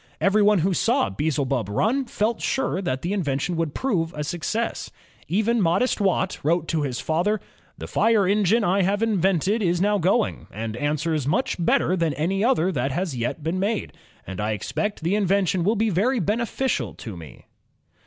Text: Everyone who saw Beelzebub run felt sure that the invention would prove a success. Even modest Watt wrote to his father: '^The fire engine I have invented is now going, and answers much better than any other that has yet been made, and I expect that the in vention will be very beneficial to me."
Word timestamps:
Everyone 0.19 0.57
who 0.65 0.73
saw 0.73 1.11
Beelzebub 1.11 1.69
run 1.69 2.05
felt 2.05 2.41
sure 2.41 2.81
that 2.81 3.03
the 3.03 3.13
invention 3.13 3.55
would 3.55 3.75
prove 3.75 4.15
a 4.15 4.23
success. 4.23 4.89
Even 5.27 5.61
modest 5.61 6.01
Watt 6.01 6.39
wrote 6.41 6.67
to 6.69 6.81
his 6.81 6.99
father: 6.99 7.39
'^The 7.79 7.87
fire 7.87 8.27
engine 8.27 8.63
I 8.63 8.81
have 8.81 9.03
invented 9.03 9.61
is 9.61 9.79
now 9.79 9.99
going, 9.99 10.47
and 10.49 10.75
answers 10.75 11.27
much 11.27 11.63
better 11.63 11.95
than 11.95 12.15
any 12.15 12.43
other 12.43 12.71
that 12.71 12.91
has 12.91 13.15
yet 13.15 13.43
been 13.43 13.59
made, 13.59 13.93
and 14.25 14.41
I 14.41 14.53
expect 14.53 14.97
that 15.01 15.03
the 15.03 15.13
in 15.13 15.27
vention 15.27 15.63
will 15.63 15.75
be 15.75 15.91
very 15.91 16.19
beneficial 16.19 16.95
to 16.95 17.15
me." 17.15 17.45